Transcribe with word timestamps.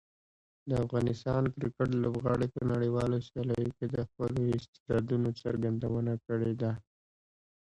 د 0.69 0.71
افغان 0.83 1.43
کرکټ 1.55 1.89
لوبغاړي 2.03 2.47
په 2.55 2.61
نړیوالو 2.71 3.17
سیالیو 3.27 3.75
کې 3.77 3.85
د 3.89 3.97
خپلو 4.09 4.39
استعدادونو 4.55 5.29
څرګندونه 5.41 6.13
کړې 6.25 6.53
ده. 6.61 6.71